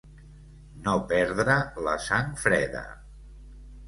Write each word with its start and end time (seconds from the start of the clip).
No 0.85 0.93
perdre 1.11 1.57
la 1.87 1.93
sang 2.05 2.31
freda. 2.45 2.81